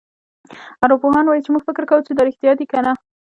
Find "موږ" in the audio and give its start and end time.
1.53-1.63